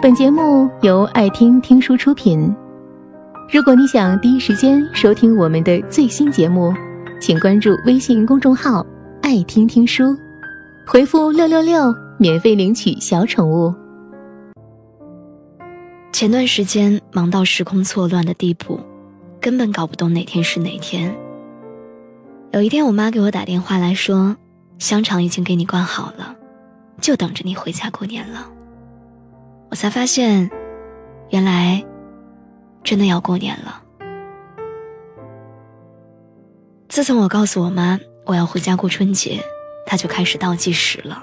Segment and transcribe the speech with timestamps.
[0.00, 2.54] 本节目由爱听听书出品。
[3.52, 6.72] 如果你想第一时间收听我们的最新节目，
[7.20, 8.86] 请关注微信公众号
[9.22, 10.16] “爱听听书”，
[10.86, 13.74] 回复“六六六”免费领取小宠物。
[16.12, 18.78] 前段时间忙到时空错乱的地步，
[19.40, 21.12] 根本搞不懂哪天是哪天。
[22.52, 24.36] 有一天，我妈给我打电话来说，
[24.78, 26.36] 香肠已经给你灌好了，
[27.00, 28.52] 就等着你回家过年了。
[29.70, 30.50] 我才发现，
[31.30, 31.84] 原来
[32.82, 33.82] 真的要过年了。
[36.88, 39.40] 自从我告诉我妈我要回家过春节，
[39.84, 41.22] 她就开始倒计时了。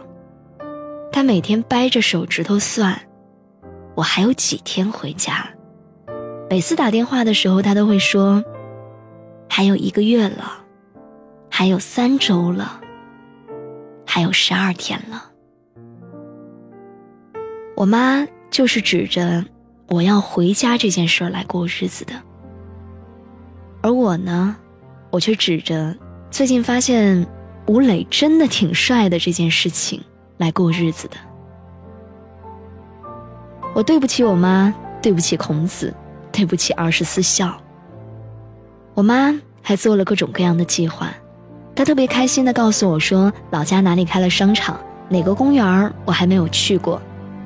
[1.11, 2.99] 她每天掰着手指头算，
[3.95, 5.47] 我还有几天回家。
[6.49, 8.43] 每次打电话的时候，她都会说
[9.49, 10.63] ：“还有一个月了，
[11.49, 12.79] 还有三周了，
[14.05, 15.31] 还有十二天了。”
[17.75, 18.25] 我妈
[18.55, 19.43] 就是指着
[19.89, 22.13] 我要回家这件事儿来过日子的，
[23.81, 24.55] 而我呢，
[25.11, 25.93] 我却指着
[26.31, 27.27] 最近发现
[27.67, 30.01] 吴磊真的挺帅的这件事情
[30.37, 31.17] 来过日子的。
[33.73, 35.93] 我对不起我妈，对不起孔子，
[36.31, 37.61] 对不起二十四孝。
[38.93, 41.11] 我妈还做了各种各样的计划，
[41.75, 47.01] 她特别开心的告诉我说，老家哪里开了商场，哪个公园我还没有去过。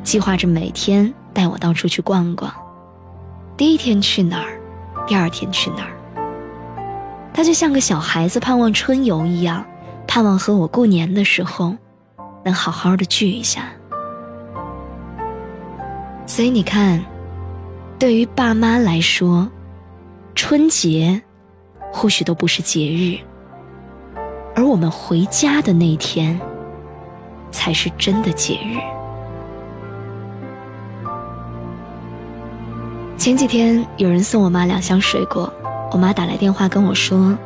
[0.09, 2.51] 计划着每天带我到处去逛逛，
[3.55, 4.59] 第一天去哪儿，
[5.05, 5.93] 第二天去哪儿。
[7.31, 9.63] 他就像个小孩子盼望春游一样，
[10.07, 11.75] 盼望和我过年的时候
[12.43, 13.65] 能好好的聚一下。
[16.25, 16.99] 所以你看，
[17.99, 19.47] 对于爸妈来说，
[20.33, 21.21] 春节
[21.93, 23.15] 或许都不是节日，
[24.55, 26.41] 而我们回家的那天
[27.51, 28.79] 才是真的节日。
[33.19, 35.51] 前几天有人送我妈两箱水果，
[35.91, 37.37] 我妈打来电话跟我说：“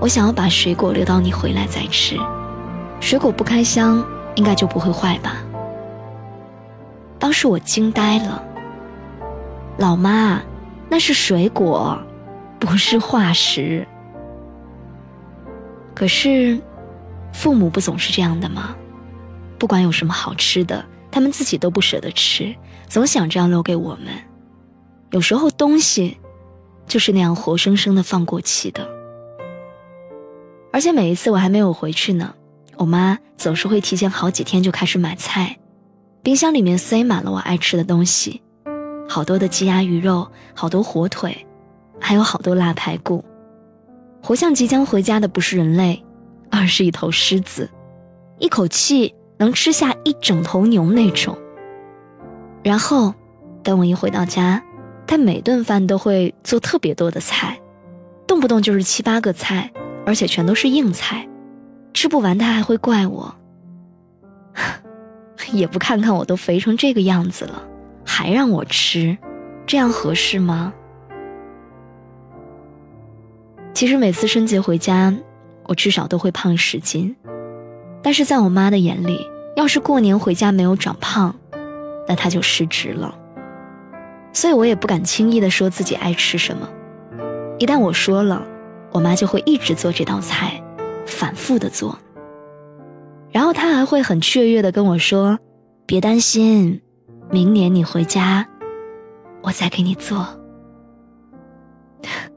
[0.00, 2.18] 我想要把水果留到你回来再吃，
[3.00, 4.02] 水果不开箱
[4.34, 5.36] 应该就不会坏吧？”
[7.20, 8.42] 当时我惊呆了。
[9.76, 10.40] 老妈，
[10.88, 11.98] 那是水果，
[12.58, 13.86] 不是化石。
[15.94, 16.58] 可是，
[17.30, 18.74] 父母不总是这样的吗？
[19.58, 22.56] 不管有什么好吃的，他们自己都不舍得吃，
[22.88, 24.06] 总想着要留给我们。
[25.14, 26.18] 有时候东西，
[26.88, 28.84] 就是那样活生生的放过期的。
[30.72, 32.34] 而且每一次我还没有回去呢，
[32.76, 35.56] 我妈总是会提前好几天就开始买菜，
[36.20, 38.42] 冰箱里面塞满了我爱吃的东西，
[39.08, 41.46] 好多的鸡鸭鱼肉，好多火腿，
[42.00, 43.24] 还有好多腊排骨，
[44.20, 46.04] 活像即将回家的不是人类，
[46.50, 47.70] 而是一头狮子，
[48.40, 51.38] 一口气能吃下一整头牛那种。
[52.64, 53.14] 然后，
[53.62, 54.60] 等我一回到家。
[55.06, 57.60] 他每顿饭都会做特别多的菜，
[58.26, 59.70] 动不动就是七八个菜，
[60.06, 61.28] 而且全都是硬菜，
[61.92, 63.34] 吃不完他还会怪我。
[65.52, 67.62] 也不看看我都肥成这个样子了，
[68.04, 69.16] 还让我吃，
[69.66, 70.72] 这样合适吗？
[73.74, 75.14] 其实每次春节回家，
[75.64, 77.14] 我至少都会胖十斤，
[78.02, 81.34] 但是在我妈的眼里，要是过年回家没有长胖，
[82.08, 83.14] 那她就失职了。
[84.34, 86.68] 所以我也不敢轻易的说自己爱吃什么，
[87.58, 88.44] 一旦我说了，
[88.90, 90.62] 我妈就会一直做这道菜，
[91.06, 91.98] 反复的做。
[93.30, 95.38] 然后她还会很雀跃的跟我说
[95.86, 96.82] ：“别担心，
[97.30, 98.46] 明年你回家，
[99.42, 100.26] 我再给你做。”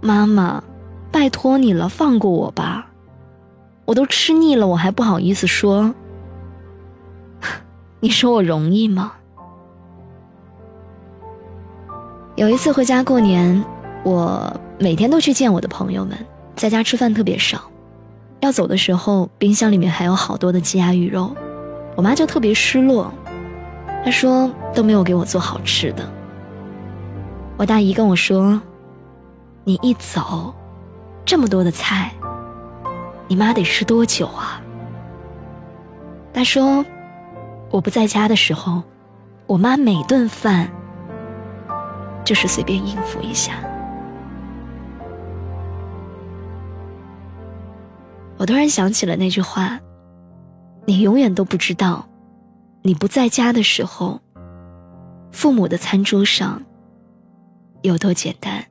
[0.00, 0.64] 妈妈，
[1.10, 2.90] 拜托你了，放过我吧，
[3.84, 5.94] 我都吃腻了，我还不好意思说。
[8.00, 9.12] 你说我容易吗？
[12.34, 13.62] 有一次回家过年，
[14.02, 16.16] 我每天都去见我的朋友们，
[16.56, 17.60] 在家吃饭特别少。
[18.40, 21.30] 要走的时候，冰箱里面还有好多的鸡鸭鱼肉，
[21.94, 23.12] 我妈就特别失落，
[24.02, 26.02] 她说都没有给我做好吃的。
[27.58, 28.58] 我大姨跟我说
[29.62, 30.54] ：“你一走，
[31.26, 32.10] 这么多的菜，
[33.28, 34.58] 你妈得吃多久啊？”
[36.32, 36.82] 她说
[37.70, 38.82] ：“我不在家的时候，
[39.46, 40.70] 我妈每顿饭。”
[42.24, 43.52] 就是随便应付一下。
[48.38, 49.78] 我突然想起了那句话
[50.84, 52.08] ：“你永远都不知道，
[52.82, 54.20] 你不在家的时候，
[55.30, 56.60] 父母的餐桌上
[57.82, 58.64] 有多简单。”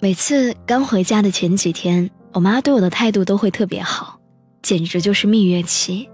[0.00, 4.18] 每次刚回家的前几天，我妈对我的态度都会特别好，
[4.62, 6.08] 简直就是蜜月期。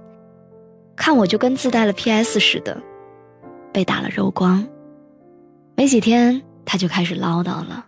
[0.96, 2.81] 看我就跟自带了 PS 似的，
[3.73, 4.64] 被打了肉光。
[5.76, 7.85] 没几天，他就开始唠叨了，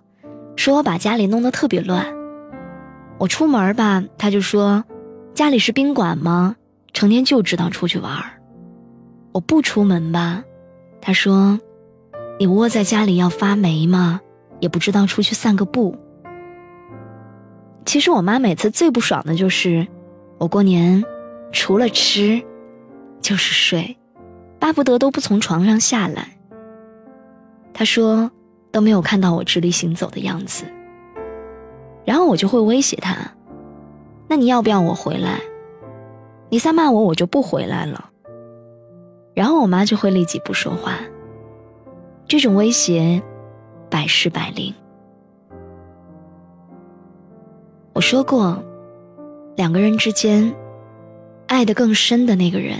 [0.56, 2.05] 说我把家里弄得特别乱。
[3.19, 4.85] 我出门吧，他就说，
[5.35, 6.56] 家里是宾馆吗？
[6.93, 8.12] 成天就知道出去玩。
[9.32, 10.43] 我不出门吧，
[11.00, 11.58] 他说，
[12.38, 14.20] 你窝在家里要发霉吗？
[14.61, 15.94] 也不知道出去散个步。
[17.85, 19.87] 其实我妈每次最不爽的就是，
[20.38, 21.05] 我过年
[21.53, 22.43] 除了吃，
[23.21, 23.97] 就是睡，
[24.59, 26.29] 巴不得都不从床上下来。
[27.73, 28.31] 他说
[28.73, 30.65] 都没有看到我直立行走的样子。
[32.05, 33.17] 然后我就会威胁他
[34.29, 35.41] ：“那你要不要我回来？
[36.49, 38.11] 你再骂我，我就不回来了。”
[39.35, 40.95] 然后我妈就会立即不说话。
[42.29, 43.23] 这种威胁，
[43.91, 44.73] 百试百灵。
[47.93, 48.63] 我说过，
[49.57, 50.55] 两个人之间，
[51.47, 52.77] 爱得更深的那个人，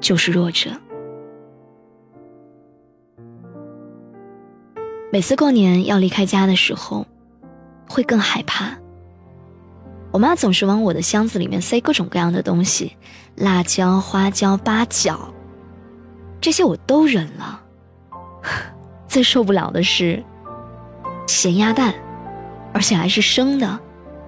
[0.00, 0.70] 就是弱者。
[5.12, 7.06] 每次过年要离开家的时候，
[7.88, 8.76] 会更害怕。
[10.12, 12.96] 我妈总是往我的箱子里面塞各种各样的东西，
[13.36, 15.32] 辣椒、花椒、八角，
[16.40, 17.62] 这些我都忍了。
[19.06, 20.22] 最受不了的是
[21.26, 21.94] 咸鸭蛋。
[22.72, 23.80] 而且还是生的，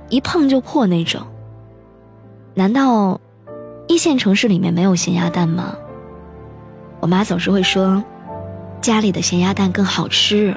[0.09, 1.25] 一碰就破那种。
[2.55, 3.21] 难道
[3.89, 5.77] 一线城市里面没有咸鸭蛋吗？
[7.01, 8.03] 我妈总是会说，
[8.81, 10.57] 家里的咸鸭蛋更好吃，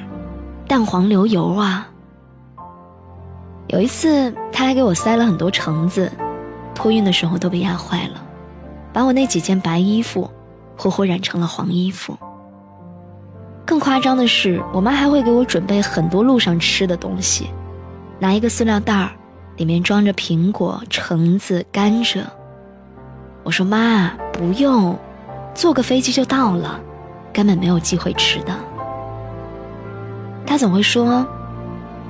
[0.68, 1.88] 蛋黄流油啊。
[3.68, 6.12] 有一次，她还给我塞了很多橙子，
[6.74, 8.24] 托运的时候都被压坏了，
[8.94, 10.30] 把我那几件白衣服
[10.78, 12.18] 活活染成了黄衣服。
[13.66, 17.50] 更夸张的是，我妈还会给我准备很多路上吃的东西。
[18.20, 19.10] 拿一个塑料袋儿，
[19.58, 22.24] 里面装着苹果、橙子、甘蔗。
[23.46, 24.98] 我说：“妈，不用，
[25.54, 26.80] 坐个飞机就到了，
[27.32, 28.54] 根本没有机会吃的。”
[30.48, 31.26] 他总会说：“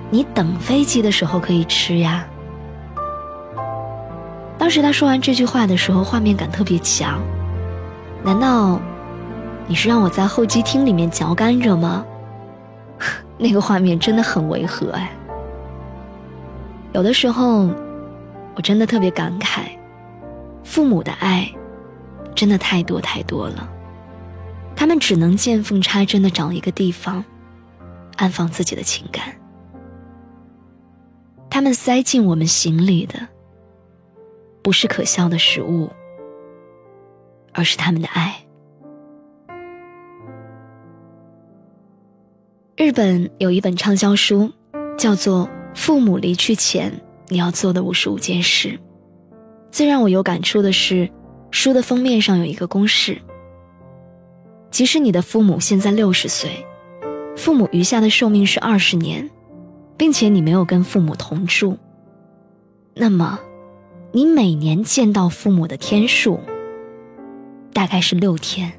[0.10, 2.26] 你等飞机的时候可以吃呀。”
[4.58, 7.22] 当时他说完这句话的时候，画面感特别强。
[8.24, 8.80] 难道
[9.68, 12.06] 你是让我在候机厅里面嚼甘蔗吗？
[13.38, 15.12] 那个画面真的很违和哎。
[16.94, 17.68] 有的时候，
[18.56, 19.64] 我真的特别感慨，
[20.76, 21.50] 父母的爱
[22.36, 23.72] 真的太多太多了。
[24.76, 27.24] 他们只能见缝插针的找一个地方，
[28.18, 29.34] 安放自己的情感。
[31.50, 33.18] 他们塞进我们心里的，
[34.62, 35.90] 不是可笑的食物，
[37.54, 38.46] 而是他们的爱。
[42.76, 44.52] 日本有一本畅销书，
[44.98, 45.50] 叫做。
[45.74, 48.78] 父母离去前，你要做的五十五件事。
[49.76, 51.12] 最让我有感触的是，
[51.52, 53.22] 书的封面上有一个公式：
[54.72, 56.66] 即使你的父母现在六十岁，
[57.36, 59.30] 父母余下的寿命是二十年，
[59.98, 61.78] 并且你没有跟父母同住，
[62.94, 63.38] 那么，
[64.14, 66.40] 你每年见到父母的天数
[67.74, 68.72] 大概是六天，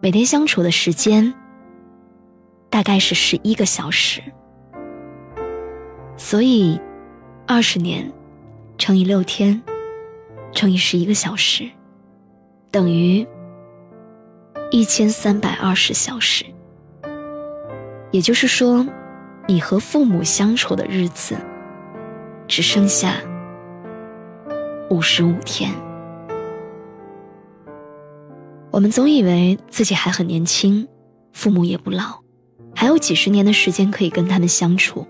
[0.00, 1.34] 每天相处的时间
[2.70, 4.22] 大概是十一个小时。
[6.16, 6.80] 所以，
[7.48, 8.08] 二十年
[8.78, 9.60] 乘以六天
[10.52, 11.68] 乘以十一个小时，
[12.70, 13.26] 等于
[14.70, 16.44] 一千三百二十小时。
[18.12, 18.86] 也就是说，
[19.46, 21.36] 你和父母相处的日子
[22.46, 23.14] 只剩下
[24.88, 25.70] 五十五天。
[28.70, 30.86] 我们总以为自己还很年轻，
[31.32, 32.20] 父母也不老，
[32.74, 35.06] 还有几十年的时间可以跟他们相处。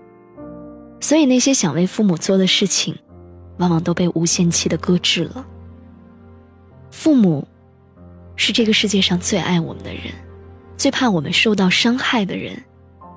[0.99, 2.97] 所以，那些想为父母做的事情，
[3.59, 5.45] 往往都被无限期的搁置了。
[6.91, 7.47] 父母，
[8.35, 10.13] 是这个世界上最爱我们的人，
[10.75, 12.61] 最怕我们受到伤害的人，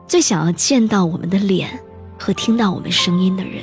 [0.07, 1.71] 最想要见到我们的脸
[2.19, 3.63] 和听到我们声音的人。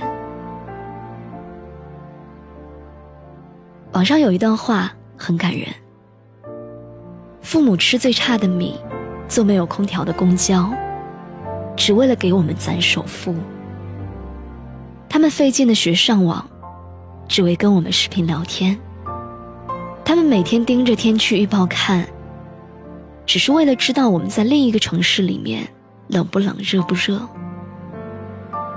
[3.91, 5.67] 网上有一段话很感人：
[7.41, 8.75] 父母吃最差的米，
[9.27, 10.71] 坐没有空调的公交，
[11.75, 13.35] 只为了给我们攒首付。
[15.09, 16.47] 他们费劲的学上网，
[17.29, 18.77] 只为跟我们视频聊天。
[20.03, 22.03] 他们每天盯着天气预报看，
[23.23, 25.65] 只是为了知道我们在另一个城市里面
[26.07, 27.21] 冷不冷、热不热。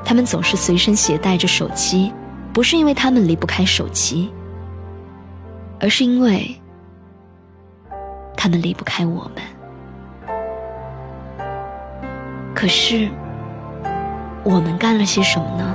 [0.05, 2.13] 他们总是随身携带着手机，
[2.53, 4.31] 不是因为他们离不开手机，
[5.81, 6.55] 而是因为
[8.37, 9.43] 他们离不开我们。
[12.55, 13.09] 可是，
[14.45, 15.75] 我们干了些什么呢？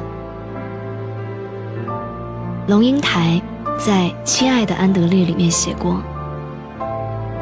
[2.67, 3.41] 龙应台
[3.79, 6.03] 在《亲爱的安德烈》里面写过，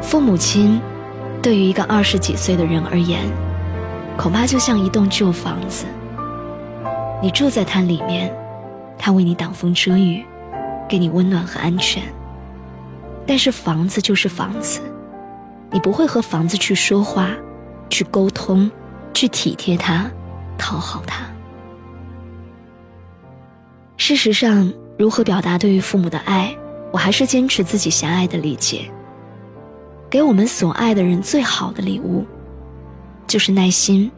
[0.00, 0.80] 父母亲
[1.42, 3.22] 对于一个二十几岁的人而言，
[4.16, 5.84] 恐怕就像一栋旧房子。
[7.20, 8.32] 你住在它里面，
[8.96, 10.24] 它为你挡风遮雨，
[10.88, 12.00] 给你温暖和安全。
[13.26, 14.80] 但是房子就是房子，
[15.72, 17.30] 你不会和房子去说话，
[17.90, 18.70] 去沟通，
[19.12, 20.08] 去体贴它，
[20.56, 21.24] 讨好它。
[23.96, 26.56] 事实上，如何表达对于父母的爱，
[26.92, 28.90] 我还是坚持自己狭隘的理解。
[30.08, 32.24] 给我们所爱的人最好的礼物，
[33.26, 34.10] 就是耐心，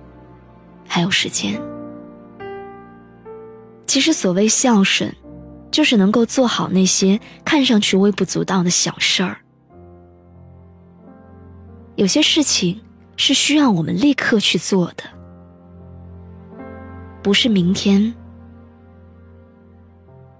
[0.86, 1.60] 还有时间。
[3.86, 5.12] 其实，所谓孝顺，
[5.70, 9.38] 就是能够做好那些看上去微不足道的小事儿。
[11.96, 12.80] 有些事情
[13.16, 15.02] 是需要我们立刻去做的，
[17.22, 18.14] 不是明天，